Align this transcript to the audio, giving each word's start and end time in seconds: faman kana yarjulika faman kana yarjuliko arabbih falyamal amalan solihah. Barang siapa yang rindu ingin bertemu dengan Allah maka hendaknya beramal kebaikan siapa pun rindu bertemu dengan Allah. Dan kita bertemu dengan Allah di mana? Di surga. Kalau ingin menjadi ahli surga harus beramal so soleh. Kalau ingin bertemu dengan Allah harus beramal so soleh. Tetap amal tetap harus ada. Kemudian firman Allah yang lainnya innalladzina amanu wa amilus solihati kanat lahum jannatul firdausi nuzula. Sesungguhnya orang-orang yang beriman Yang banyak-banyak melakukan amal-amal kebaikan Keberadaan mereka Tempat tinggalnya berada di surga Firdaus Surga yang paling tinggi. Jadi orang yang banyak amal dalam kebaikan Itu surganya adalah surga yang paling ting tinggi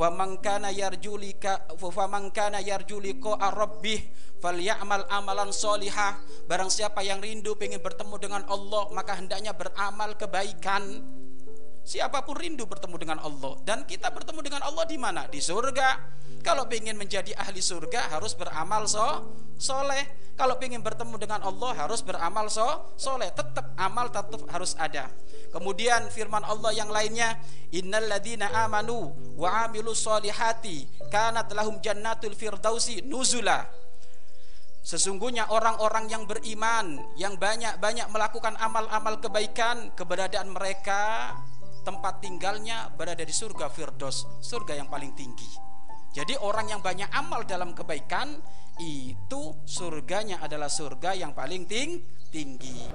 faman 0.00 0.40
kana 0.40 0.72
yarjulika 0.72 1.76
faman 1.76 2.32
kana 2.32 2.64
yarjuliko 2.64 3.36
arabbih 3.36 4.00
falyamal 4.40 5.04
amalan 5.12 5.52
solihah. 5.52 6.16
Barang 6.48 6.72
siapa 6.72 7.04
yang 7.04 7.20
rindu 7.20 7.52
ingin 7.60 7.84
bertemu 7.84 8.16
dengan 8.16 8.42
Allah 8.48 8.88
maka 8.96 9.20
hendaknya 9.20 9.52
beramal 9.52 10.16
kebaikan 10.16 11.04
siapa 11.84 12.22
pun 12.22 12.36
rindu 12.38 12.64
bertemu 12.64 12.96
dengan 12.96 13.18
Allah. 13.20 13.58
Dan 13.64 13.84
kita 13.84 14.12
bertemu 14.12 14.40
dengan 14.44 14.62
Allah 14.64 14.84
di 14.86 14.96
mana? 14.96 15.26
Di 15.26 15.42
surga. 15.42 16.18
Kalau 16.40 16.64
ingin 16.72 16.96
menjadi 16.96 17.36
ahli 17.36 17.60
surga 17.60 18.16
harus 18.16 18.32
beramal 18.32 18.88
so 18.88 19.28
soleh. 19.60 20.32
Kalau 20.40 20.56
ingin 20.64 20.80
bertemu 20.80 21.20
dengan 21.20 21.44
Allah 21.44 21.76
harus 21.76 22.00
beramal 22.00 22.48
so 22.48 22.94
soleh. 22.96 23.28
Tetap 23.32 23.76
amal 23.76 24.08
tetap 24.08 24.40
harus 24.48 24.72
ada. 24.80 25.12
Kemudian 25.50 26.08
firman 26.08 26.46
Allah 26.46 26.70
yang 26.72 26.88
lainnya 26.88 27.36
innalladzina 27.74 28.48
amanu 28.64 29.10
wa 29.34 29.66
amilus 29.66 30.06
solihati 30.06 30.86
kanat 31.10 31.50
lahum 31.52 31.82
jannatul 31.82 32.32
firdausi 32.32 33.02
nuzula. 33.04 33.80
Sesungguhnya 34.80 35.52
orang-orang 35.52 36.08
yang 36.08 36.24
beriman 36.24 36.96
Yang 37.12 37.36
banyak-banyak 37.36 38.08
melakukan 38.08 38.56
amal-amal 38.56 39.20
kebaikan 39.20 39.92
Keberadaan 39.92 40.48
mereka 40.56 41.36
Tempat 41.80 42.20
tinggalnya 42.20 42.92
berada 42.92 43.24
di 43.24 43.32
surga 43.32 43.72
Firdaus 43.72 44.26
Surga 44.44 44.76
yang 44.76 44.88
paling 44.92 45.16
tinggi. 45.16 45.48
Jadi 46.10 46.34
orang 46.42 46.68
yang 46.74 46.82
banyak 46.82 47.08
amal 47.14 47.46
dalam 47.46 47.70
kebaikan 47.72 48.34
Itu 48.80 49.60
surganya 49.68 50.40
adalah 50.40 50.72
surga 50.72 51.12
yang 51.12 51.36
paling 51.36 51.68
ting 51.68 52.00
tinggi 52.32 52.88